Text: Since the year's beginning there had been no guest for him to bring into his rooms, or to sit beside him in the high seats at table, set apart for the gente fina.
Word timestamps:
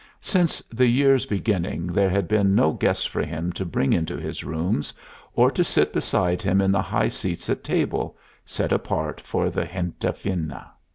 Since 0.23 0.61
the 0.71 0.87
year's 0.87 1.27
beginning 1.27 1.85
there 1.93 2.09
had 2.09 2.27
been 2.27 2.55
no 2.55 2.71
guest 2.73 3.07
for 3.07 3.21
him 3.21 3.51
to 3.53 3.63
bring 3.63 3.93
into 3.93 4.17
his 4.17 4.43
rooms, 4.43 4.91
or 5.35 5.51
to 5.51 5.63
sit 5.63 5.93
beside 5.93 6.41
him 6.41 6.59
in 6.59 6.71
the 6.71 6.81
high 6.81 7.07
seats 7.09 7.51
at 7.51 7.63
table, 7.63 8.17
set 8.43 8.71
apart 8.71 9.21
for 9.23 9.51
the 9.51 9.65
gente 9.65 10.11
fina. 10.13 10.71